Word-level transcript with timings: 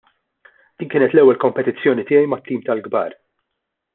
Din 0.79 0.89
kienet 0.93 1.13
l-ewwel 1.17 1.39
kompetizzjoni 1.43 2.07
tiegħi 2.11 2.31
mat-tim 2.33 2.65
tal-kbar. 2.71 3.17